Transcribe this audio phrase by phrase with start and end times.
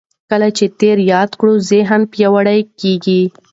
[0.29, 3.21] کله چې تېر یاد کړو ذهن پیاوړی کېږي.